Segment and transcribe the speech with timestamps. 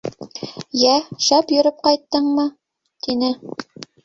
[0.83, 0.93] —Йә,
[1.25, 2.47] шәп йөрөп ҡайттыңмы?—
[3.09, 3.31] тине.